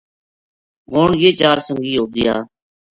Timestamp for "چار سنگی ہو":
1.39-2.05